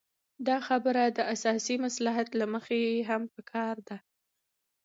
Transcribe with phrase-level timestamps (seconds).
[0.47, 3.97] دا خبره له سیاسي مصلحت له مخې هم پکار ده.